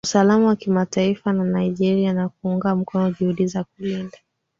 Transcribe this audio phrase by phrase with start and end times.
[0.05, 4.17] usalama wa kimataifa ya Nigeria na kuunga mkono juhudi za kulinda